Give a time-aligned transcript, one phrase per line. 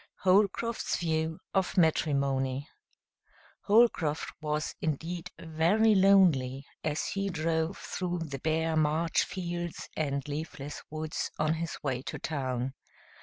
[0.21, 2.67] Holcroft's View of Matrimony
[3.65, 10.81] Holcroft was indeed very lonely as he drove through the bare March fields and leafless
[10.89, 12.73] woods on his way to town.